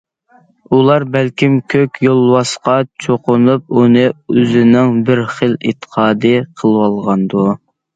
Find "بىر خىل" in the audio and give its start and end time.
5.11-5.59